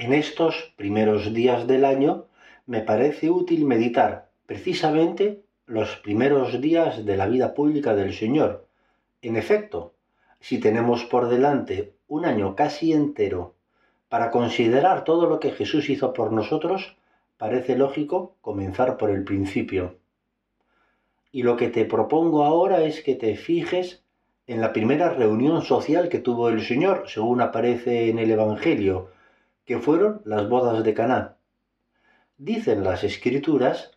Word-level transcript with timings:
En 0.00 0.14
estos 0.14 0.72
primeros 0.76 1.34
días 1.34 1.66
del 1.66 1.84
año 1.84 2.26
me 2.66 2.82
parece 2.82 3.30
útil 3.30 3.64
meditar 3.64 4.28
precisamente 4.46 5.42
los 5.66 5.96
primeros 5.96 6.60
días 6.60 7.04
de 7.04 7.16
la 7.16 7.26
vida 7.26 7.52
pública 7.52 7.96
del 7.96 8.14
Señor. 8.14 8.64
En 9.22 9.34
efecto, 9.34 9.94
si 10.38 10.60
tenemos 10.60 11.04
por 11.04 11.28
delante 11.28 11.94
un 12.06 12.26
año 12.26 12.54
casi 12.54 12.92
entero 12.92 13.56
para 14.08 14.30
considerar 14.30 15.02
todo 15.02 15.28
lo 15.28 15.40
que 15.40 15.50
Jesús 15.50 15.90
hizo 15.90 16.12
por 16.12 16.30
nosotros, 16.30 16.96
parece 17.36 17.76
lógico 17.76 18.36
comenzar 18.40 18.98
por 18.98 19.10
el 19.10 19.24
principio. 19.24 19.96
Y 21.32 21.42
lo 21.42 21.56
que 21.56 21.70
te 21.70 21.84
propongo 21.84 22.44
ahora 22.44 22.84
es 22.84 23.02
que 23.02 23.16
te 23.16 23.34
fijes 23.34 24.04
en 24.46 24.60
la 24.60 24.72
primera 24.72 25.10
reunión 25.10 25.62
social 25.62 26.08
que 26.08 26.20
tuvo 26.20 26.50
el 26.50 26.62
Señor, 26.62 27.06
según 27.08 27.40
aparece 27.40 28.10
en 28.10 28.20
el 28.20 28.30
Evangelio, 28.30 29.08
que 29.68 29.78
fueron 29.78 30.22
las 30.24 30.48
bodas 30.48 30.82
de 30.82 30.94
Caná. 30.94 31.36
Dicen 32.38 32.84
las 32.84 33.04
escrituras 33.04 33.90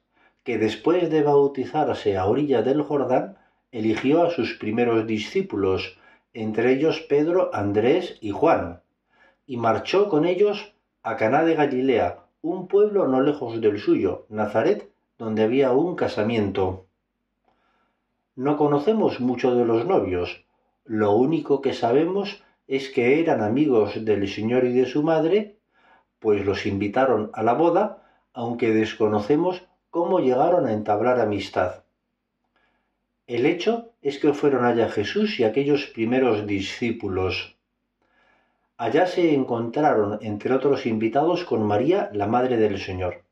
que 0.44 0.57
después 0.57 1.09
de 1.09 1.23
bautizarse 1.23 2.17
a 2.17 2.25
orilla 2.25 2.61
del 2.61 2.81
Jordán, 2.81 3.38
eligió 3.71 4.21
a 4.23 4.31
sus 4.31 4.55
primeros 4.55 5.07
discípulos, 5.07 5.97
entre 6.34 6.73
ellos 6.73 6.99
Pedro, 7.07 7.52
Andrés 7.53 8.17
y 8.20 8.31
Juan, 8.31 8.81
y 9.47 9.55
marchó 9.55 10.09
con 10.09 10.25
ellos 10.25 10.73
a 11.03 11.16
Caná 11.16 11.45
de 11.45 11.55
Galilea, 11.55 12.25
un 12.41 12.67
pueblo 12.67 13.08
no 13.08 13.22
lejos 13.22 13.61
del 13.61 13.80
suyo, 13.80 14.25
Nazaret, 14.27 14.91
donde 15.17 15.44
había 15.44 15.72
un 15.72 15.95
casamiento. 15.95 16.88
No 18.35 18.58
conocemos 18.58 19.22
mucho 19.22 19.55
de 19.55 19.63
los 19.63 19.85
novios, 19.85 20.44
lo 20.83 21.13
único 21.13 21.61
que 21.61 21.72
sabemos 21.72 22.44
es 22.67 22.89
que 22.89 23.22
eran 23.22 23.41
amigos 23.41 24.03
del 24.03 24.27
señor 24.27 24.66
y 24.66 24.73
de 24.73 24.85
su 24.85 25.02
madre, 25.02 25.60
pues 26.21 26.45
los 26.45 26.67
invitaron 26.67 27.31
a 27.34 27.41
la 27.41 27.53
boda, 27.53 28.03
aunque 28.31 28.71
desconocemos 28.71 29.63
cómo 29.89 30.19
llegaron 30.19 30.67
a 30.67 30.72
entablar 30.72 31.19
amistad. 31.19 31.83
El 33.25 33.47
hecho 33.47 33.89
es 34.03 34.19
que 34.19 34.31
fueron 34.33 34.64
allá 34.64 34.88
Jesús 34.89 35.39
y 35.39 35.44
aquellos 35.44 35.88
primeros 35.88 36.45
discípulos. 36.45 37.58
Allá 38.77 39.08
se 39.08 39.33
encontraron, 39.33 40.19
entre 40.22 40.53
otros 40.53 40.86
invitados, 40.86 41.44
con 41.44 41.64
María, 41.64 42.11
la 42.14 42.27
Madre 42.27 42.58
del 42.58 42.80
Señor. 42.80 43.23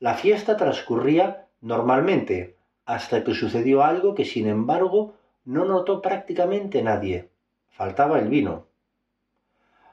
La 0.00 0.14
fiesta 0.14 0.58
transcurría 0.58 1.46
normalmente, 1.62 2.56
hasta 2.84 3.24
que 3.24 3.34
sucedió 3.34 3.82
algo 3.82 4.14
que, 4.14 4.26
sin 4.26 4.46
embargo, 4.46 5.14
no 5.46 5.64
notó 5.64 6.02
prácticamente 6.02 6.82
nadie. 6.82 7.30
Faltaba 7.70 8.18
el 8.18 8.28
vino. 8.28 8.67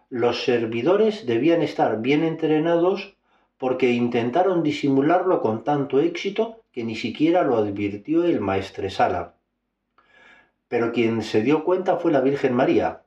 Los 0.09 0.43
servidores 0.43 1.25
debían 1.25 1.63
estar 1.63 2.01
bien 2.01 2.23
entrenados 2.23 3.15
porque 3.57 3.91
intentaron 3.91 4.61
disimularlo 4.61 5.41
con 5.41 5.63
tanto 5.63 5.99
éxito 5.99 6.61
que 6.71 6.83
ni 6.83 6.95
siquiera 6.95 7.43
lo 7.43 7.57
advirtió 7.57 8.23
el 8.23 8.39
maestresala. 8.39 9.33
Pero 10.67 10.91
quien 10.91 11.23
se 11.23 11.41
dio 11.41 11.63
cuenta 11.63 11.97
fue 11.97 12.11
la 12.11 12.21
Virgen 12.21 12.53
María. 12.53 13.01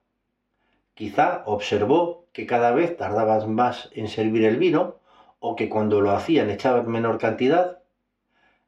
Quizá 0.94 1.42
observó 1.46 2.24
que 2.32 2.46
cada 2.46 2.72
vez 2.72 2.96
tardaban 2.96 3.54
más 3.54 3.90
en 3.92 4.08
servir 4.08 4.44
el 4.44 4.56
vino 4.56 4.96
o 5.38 5.54
que 5.54 5.68
cuando 5.68 6.00
lo 6.00 6.10
hacían 6.10 6.50
echaban 6.50 6.88
menor 6.90 7.18
cantidad. 7.18 7.78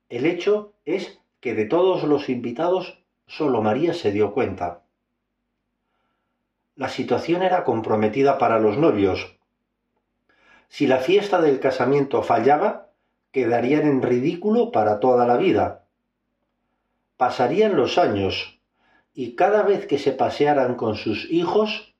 El 0.08 0.26
hecho 0.26 0.72
es 0.84 1.18
que 1.40 1.54
de 1.54 1.64
todos 1.64 2.04
los 2.04 2.28
invitados 2.28 3.02
solo 3.26 3.62
María 3.62 3.94
se 3.94 4.12
dio 4.12 4.32
cuenta. 4.32 4.82
La 6.80 6.88
situación 6.88 7.42
era 7.42 7.64
comprometida 7.64 8.38
para 8.38 8.58
los 8.58 8.78
novios, 8.78 9.36
si 10.70 10.86
la 10.86 10.96
fiesta 10.96 11.42
del 11.42 11.60
casamiento 11.60 12.22
fallaba, 12.22 12.88
quedarían 13.32 13.82
en 13.82 14.00
ridículo 14.00 14.72
para 14.72 14.98
toda 14.98 15.26
la 15.26 15.36
vida. 15.36 15.84
Pasarían 17.18 17.76
los 17.76 17.98
años, 17.98 18.62
y 19.12 19.34
cada 19.34 19.62
vez 19.62 19.86
que 19.86 19.98
se 19.98 20.12
pasearan 20.12 20.74
con 20.76 20.96
sus 20.96 21.30
hijos, 21.30 21.92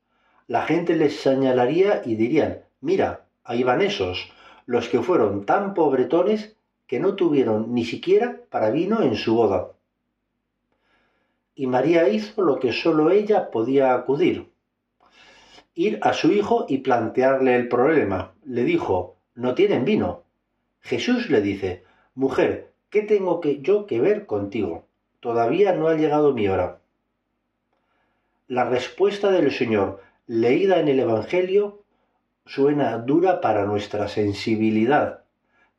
la 0.47 0.63
gente 0.63 0.97
les 0.97 1.21
señalaría 1.21 2.01
y 2.07 2.15
dirían, 2.15 2.61
mira, 2.81 3.27
ahí 3.45 3.63
van 3.63 3.83
esos, 3.83 4.33
los 4.65 4.89
que 4.89 5.03
fueron 5.03 5.45
tan 5.45 5.75
pobretones 5.75 6.57
que 6.87 7.01
no 7.01 7.17
tuvieron 7.17 7.75
ni 7.75 7.85
siquiera 7.85 8.41
para 8.49 8.71
vino 8.71 9.03
en 9.03 9.17
su 9.17 9.35
boda. 9.35 9.73
Y 11.55 11.67
María 11.67 12.09
hizo 12.09 12.41
lo 12.41 12.59
que 12.59 12.73
sólo 12.73 13.11
ella 13.11 13.51
podía 13.51 13.93
acudir 13.93 14.50
ir 15.75 15.99
a 16.03 16.13
su 16.13 16.33
hijo 16.33 16.67
y 16.69 16.79
plantearle 16.79 17.55
el 17.55 17.69
problema. 17.69 18.33
Le 18.45 18.65
dijo, 18.65 19.17
no 19.35 19.55
tienen 19.55 19.85
vino. 19.85 20.25
Jesús 20.81 21.31
le 21.31 21.41
dice, 21.41 21.85
mujer, 22.15 22.73
¿qué 22.91 23.03
tengo 23.03 23.41
que 23.41 23.61
yo 23.61 23.87
que 23.87 24.01
ver 24.01 24.27
contigo? 24.27 24.87
Todavía 25.21 25.73
no 25.73 25.89
ha 25.89 25.95
llegado 25.95 26.33
mi 26.33 26.49
hora. 26.49 26.81
La 28.49 28.65
respuesta 28.65 29.31
del 29.31 29.53
Señor, 29.53 30.03
leída 30.27 30.81
en 30.81 30.89
el 30.89 30.99
Evangelio, 31.01 31.85
suena 32.47 32.99
dura 32.99 33.41
para 33.41 33.65
nuestra 33.65 34.09
sensibilidad, 34.09 35.23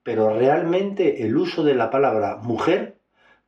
pero 0.03 0.33
realmente 0.33 1.23
el 1.23 1.35
uso 1.35 1.63
de 1.63 1.75
la 1.75 1.89
palabra 1.89 2.37
mujer 2.37 2.95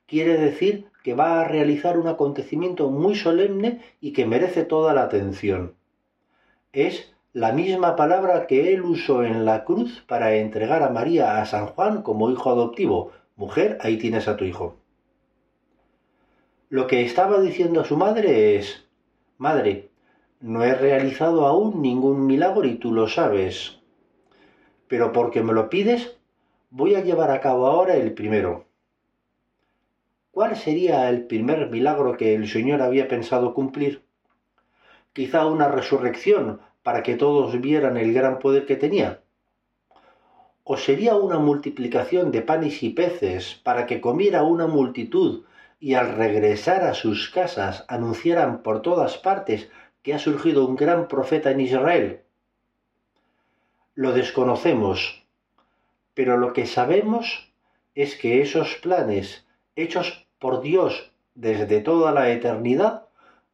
quiere 0.08 0.38
decir 0.38 0.88
que 1.04 1.14
va 1.14 1.42
a 1.42 1.48
realizar 1.48 1.98
un 1.98 2.08
acontecimiento 2.08 2.90
muy 2.90 3.16
solemne 3.16 3.82
y 4.02 4.12
que 4.14 4.26
merece 4.26 4.66
toda 4.66 4.94
la 4.94 5.04
atención 5.04 5.76
es 6.74 7.14
la 7.34 7.52
misma 7.52 7.96
palabra 7.96 8.48
que 8.48 8.74
él 8.74 8.82
usó 8.82 9.24
en 9.24 9.46
la 9.46 9.64
cruz 9.64 10.04
para 10.08 10.36
entregar 10.36 10.82
a 10.82 10.90
María 10.90 11.40
a 11.40 11.46
San 11.46 11.68
Juan 11.68 12.02
como 12.02 12.32
hijo 12.32 12.50
adoptivo. 12.50 13.12
Mujer, 13.36 13.78
ahí 13.82 13.98
tienes 13.98 14.28
a 14.28 14.38
tu 14.38 14.44
hijo. 14.44 14.76
Lo 16.70 16.88
que 16.88 17.06
estaba 17.06 17.40
diciendo 17.40 17.82
a 17.82 17.86
su 17.86 17.96
madre 17.96 18.58
es, 18.58 18.88
Madre, 19.38 19.90
no 20.42 20.64
he 20.64 20.74
realizado 20.74 21.46
aún 21.46 21.82
ningún 21.82 22.26
milagro 22.26 22.66
y 22.66 22.76
tú 22.76 22.92
lo 22.92 23.08
sabes. 23.08 23.80
Pero 24.88 25.12
porque 25.12 25.44
me 25.44 25.54
lo 25.54 25.70
pides, 25.70 26.18
voy 26.72 26.96
a 26.96 27.04
llevar 27.04 27.30
a 27.30 27.40
cabo 27.40 27.68
ahora 27.68 27.96
el 27.96 28.14
primero. 28.14 28.66
¿Cuál 30.32 30.56
sería 30.56 31.10
el 31.10 31.26
primer 31.26 31.70
milagro 31.70 32.18
que 32.18 32.34
el 32.34 32.48
Señor 32.48 32.82
había 32.82 33.08
pensado 33.08 33.54
cumplir? 33.54 34.02
Quizá 35.14 35.46
una 35.46 35.68
resurrección 35.68 36.60
para 36.82 37.04
que 37.04 37.16
todos 37.16 37.60
vieran 37.62 37.98
el 37.98 38.14
gran 38.14 38.40
poder 38.40 38.66
que 38.66 38.76
tenía? 38.76 39.22
¿O 40.64 40.78
sería 40.78 41.16
una 41.16 41.40
multiplicación 41.40 42.32
de 42.32 42.42
panes 42.42 42.84
y 42.84 42.90
peces 42.90 43.56
para 43.64 43.86
que 43.86 44.02
comiera 44.02 44.44
una 44.44 44.68
multitud 44.68 45.44
y 45.80 45.96
al 45.96 46.16
regresar 46.16 46.84
a 46.84 46.94
sus 46.94 47.30
casas 47.30 47.86
anunciaran 47.88 48.64
por 48.64 48.82
todas 48.82 49.18
partes 49.18 49.70
que 50.02 50.14
ha 50.14 50.20
surgido 50.20 50.66
un 50.66 50.76
gran 50.76 51.08
profeta 51.08 51.52
en 51.52 51.62
Israel? 51.62 52.22
Lo 53.96 54.14
desconocemos, 54.14 55.24
pero 56.14 56.38
lo 56.38 56.54
que 56.54 56.66
sabemos 56.66 57.52
es 57.96 58.16
que 58.16 58.42
esos 58.42 58.76
planes 58.76 59.46
hechos 59.76 60.26
por 60.40 60.62
Dios 60.62 61.12
desde 61.36 61.82
toda 61.82 62.12
la 62.12 62.32
eternidad 62.32 63.08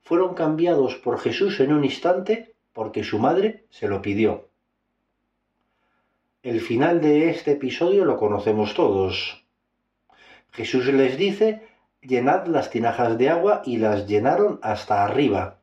fueron 0.04 0.34
cambiados 0.34 0.96
por 0.96 1.20
Jesús 1.20 1.60
en 1.60 1.74
un 1.74 1.86
instante 1.86 2.54
porque 2.74 3.04
su 3.04 3.20
madre 3.20 3.66
se 3.70 3.88
lo 3.88 4.02
pidió. 4.02 4.50
El 6.42 6.62
final 6.62 7.02
de 7.02 7.30
este 7.30 7.52
episodio 7.52 8.06
lo 8.06 8.18
conocemos 8.18 8.74
todos. 8.74 9.44
Jesús 10.52 10.86
les 10.88 11.18
dice, 11.18 11.68
llenad 12.02 12.48
las 12.48 12.70
tinajas 12.70 13.18
de 13.18 13.30
agua 13.30 13.62
y 13.66 13.78
las 13.78 14.08
llenaron 14.08 14.60
hasta 14.62 15.04
arriba. 15.04 15.60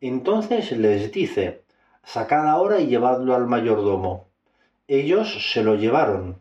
Entonces 0.00 0.72
les 0.72 1.10
dice, 1.10 1.62
sacad 2.04 2.48
ahora 2.48 2.80
y 2.80 2.86
llevadlo 2.86 3.34
al 3.34 3.46
mayordomo. 3.46 4.28
Ellos 4.88 5.52
se 5.52 5.64
lo 5.64 5.76
llevaron. 5.76 6.38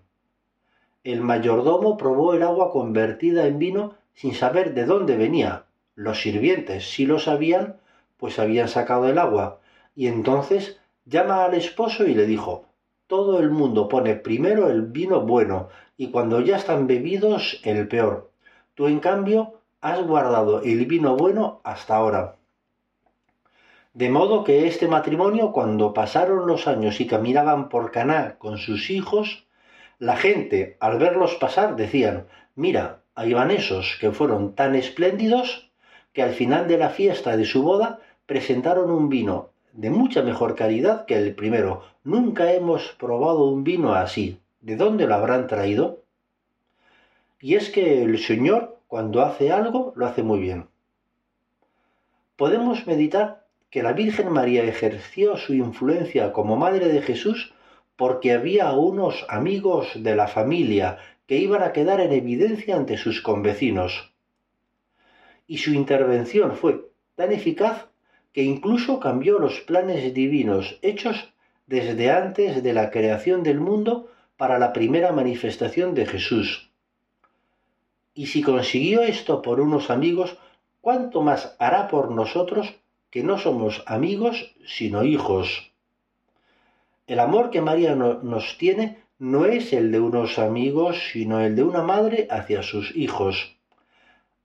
El 1.04 1.22
mayordomo 1.22 1.96
probó 1.96 2.34
el 2.34 2.44
agua 2.44 2.72
convertida 2.72 3.48
en 3.48 3.60
vino 3.60 3.96
sin 4.14 4.34
saber 4.34 4.74
de 4.74 4.86
dónde 4.86 5.16
venía, 5.16 5.66
los 6.00 6.22
sirvientes 6.22 6.90
sí 6.90 7.06
lo 7.06 7.20
sabían, 7.20 7.76
pues 8.16 8.40
habían 8.40 8.70
sacado 8.70 9.10
el 9.10 9.18
agua, 9.18 9.60
y 9.98 10.08
entonces 10.08 10.80
llama 11.04 11.44
al 11.44 11.56
esposo 11.56 12.08
y 12.08 12.14
le 12.14 12.26
dijo, 12.26 12.68
todo 13.08 13.40
el 13.40 13.50
mundo 13.50 13.90
pone 13.90 14.16
primero 14.16 14.70
el 14.70 14.84
vino 14.84 15.20
bueno, 15.20 15.68
y 15.98 16.10
cuando 16.10 16.40
ya 16.40 16.56
están 16.56 16.88
bebidos 16.88 17.60
el 17.66 17.90
peor. 17.90 18.32
Tú, 18.76 18.88
en 18.88 19.02
cambio, 19.02 19.60
has 19.82 20.02
guardado 20.02 20.62
el 20.62 20.86
vino 20.86 21.18
bueno 21.18 21.60
hasta 21.66 21.98
ahora. 21.98 22.38
De 23.94 24.10
modo 24.10 24.46
que 24.46 24.68
este 24.68 24.88
matrimonio, 24.88 25.52
cuando 25.52 25.94
pasaron 25.94 26.48
los 26.48 26.66
años 26.70 27.02
y 27.02 27.08
caminaban 27.08 27.68
por 27.68 27.92
Caná 27.92 28.38
con 28.38 28.58
sus 28.58 28.90
hijos, 28.90 29.48
la 29.98 30.16
gente, 30.16 30.78
al 30.80 30.98
verlos 30.98 31.36
pasar, 31.36 31.76
decían, 31.76 32.28
mira, 32.56 33.02
ahí 33.16 33.34
van 33.34 33.52
esos 33.52 33.98
que 34.00 34.12
fueron 34.12 34.56
tan 34.56 34.76
espléndidos 34.76 35.69
que 36.20 36.24
al 36.24 36.34
final 36.34 36.68
de 36.68 36.78
la 36.78 36.90
fiesta 36.90 37.38
de 37.38 37.46
su 37.46 37.64
boda 37.64 38.02
presentaron 38.26 38.92
un 38.92 39.08
vino 39.08 39.52
de 39.72 39.90
mucha 39.90 40.22
mejor 40.22 40.54
calidad 40.54 41.06
que 41.06 41.16
el 41.16 41.34
primero. 41.34 41.84
Nunca 42.04 42.52
hemos 42.52 42.90
probado 43.00 43.46
un 43.46 43.64
vino 43.64 43.94
así. 43.94 44.38
¿De 44.60 44.76
dónde 44.76 45.08
lo 45.08 45.16
habrán 45.16 45.48
traído? 45.48 46.04
Y 47.40 47.56
es 47.56 47.70
que 47.70 48.04
el 48.04 48.20
Señor, 48.20 48.80
cuando 48.90 49.22
hace 49.22 49.54
algo, 49.54 49.94
lo 49.96 50.08
hace 50.08 50.22
muy 50.22 50.42
bien. 50.42 50.68
Podemos 52.36 52.86
meditar 52.86 53.46
que 53.70 53.82
la 53.82 53.94
Virgen 53.94 54.30
María 54.30 54.66
ejerció 54.66 55.38
su 55.38 55.54
influencia 55.54 56.34
como 56.34 56.58
Madre 56.58 56.90
de 56.90 57.02
Jesús 57.02 57.54
porque 57.96 58.34
había 58.34 58.74
unos 58.74 59.26
amigos 59.30 59.88
de 59.96 60.18
la 60.18 60.28
familia 60.28 60.98
que 61.28 61.38
iban 61.38 61.64
a 61.64 61.72
quedar 61.72 62.02
en 62.02 62.12
evidencia 62.12 62.76
ante 62.76 62.98
sus 62.98 63.22
convecinos. 63.22 64.12
Y 65.50 65.58
su 65.58 65.74
intervención 65.74 66.56
fue 66.56 66.92
tan 67.16 67.32
eficaz 67.32 67.88
que 68.34 68.44
incluso 68.44 69.00
cambió 69.00 69.40
los 69.40 69.62
planes 69.62 70.14
divinos 70.14 70.78
hechos 70.84 71.34
desde 71.66 72.12
antes 72.12 72.62
de 72.62 72.72
la 72.72 72.92
creación 72.92 73.42
del 73.42 73.60
mundo 73.60 74.12
para 74.38 74.60
la 74.60 74.74
primera 74.74 75.12
manifestación 75.12 75.96
de 75.96 76.06
Jesús. 76.06 76.70
Y 78.14 78.28
si 78.28 78.44
consiguió 78.44 79.02
esto 79.02 79.42
por 79.42 79.60
unos 79.60 79.90
amigos, 79.90 80.38
¿cuánto 80.82 81.24
más 81.24 81.56
hará 81.58 81.88
por 81.88 82.12
nosotros 82.12 82.76
que 83.10 83.24
no 83.24 83.40
somos 83.40 83.82
amigos 83.88 84.56
sino 84.68 85.04
hijos? 85.04 85.72
El 87.08 87.20
amor 87.20 87.50
que 87.50 87.62
María 87.62 87.96
nos 87.96 88.56
tiene 88.60 89.00
no 89.18 89.46
es 89.46 89.74
el 89.74 89.92
de 89.92 90.00
unos 90.00 90.38
amigos, 90.38 91.10
sino 91.12 91.40
el 91.40 91.56
de 91.56 91.64
una 91.64 91.82
madre 91.82 92.28
hacia 92.30 92.62
sus 92.62 92.96
hijos. 92.96 93.58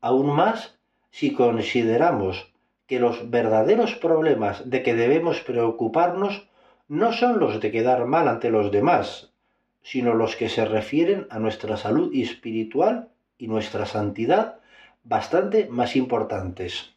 Aún 0.01 0.35
más 0.35 0.75
si 1.15 1.33
consideramos 1.33 2.53
que 2.89 2.99
los 2.99 3.31
verdaderos 3.31 3.95
problemas 3.95 4.69
de 4.69 4.83
que 4.83 4.97
debemos 4.97 5.41
preocuparnos 5.43 6.49
no 6.89 7.13
son 7.13 7.39
los 7.39 7.61
de 7.61 7.71
quedar 7.71 8.05
mal 8.05 8.27
ante 8.27 8.51
los 8.51 8.73
demás, 8.73 9.33
sino 9.81 10.15
los 10.15 10.35
que 10.35 10.49
se 10.49 10.65
refieren 10.65 11.29
a 11.31 11.39
nuestra 11.39 11.77
salud 11.77 12.13
espiritual 12.13 13.11
y 13.39 13.47
nuestra 13.47 13.87
santidad 13.87 14.59
bastante 15.05 15.69
más 15.69 15.95
importantes. 15.95 16.97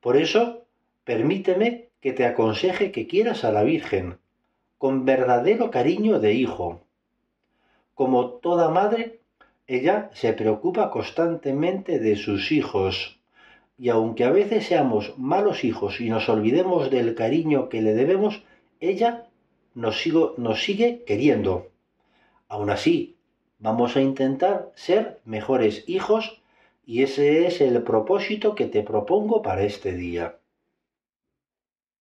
Por 0.00 0.16
eso, 0.16 0.64
permíteme 1.04 1.90
que 2.00 2.14
te 2.14 2.24
aconseje 2.24 2.92
que 2.92 3.06
quieras 3.06 3.44
a 3.44 3.52
la 3.52 3.62
Virgen, 3.62 4.20
con 4.78 5.04
verdadero 5.04 5.70
cariño 5.70 6.18
de 6.18 6.32
hijo. 6.32 6.80
Como 7.92 8.30
toda 8.40 8.70
madre, 8.70 9.20
ella 9.68 10.10
se 10.14 10.32
preocupa 10.32 10.90
constantemente 10.90 11.98
de 11.98 12.16
sus 12.16 12.52
hijos, 12.52 13.20
y 13.78 13.90
aunque 13.90 14.24
a 14.24 14.30
veces 14.30 14.66
seamos 14.66 15.12
malos 15.18 15.62
hijos 15.62 16.00
y 16.00 16.08
nos 16.08 16.28
olvidemos 16.30 16.90
del 16.90 17.14
cariño 17.14 17.68
que 17.68 17.82
le 17.82 17.92
debemos, 17.92 18.42
ella 18.80 19.26
nos, 19.74 20.02
sigue 20.62 21.04
queriendo. 21.06 21.68
Aún 22.48 22.70
así, 22.70 23.16
vamos 23.58 23.94
a 23.96 24.00
intentar 24.00 24.72
ser 24.74 25.20
mejores 25.26 25.84
hijos 25.86 26.40
y 26.86 27.02
ese 27.02 27.46
es 27.46 27.60
el 27.60 27.82
propósito 27.82 28.54
que 28.54 28.64
te 28.64 28.82
propongo 28.82 29.42
para 29.42 29.64
este 29.64 29.92
día. 29.92 30.37